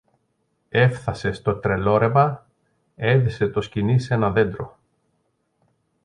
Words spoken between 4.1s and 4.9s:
ένα δέντρο